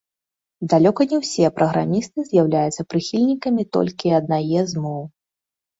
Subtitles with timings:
[0.73, 5.03] Далёка не ўсе праграмісты з'яўляюцца прыхільнікамі толькі аднае з моў.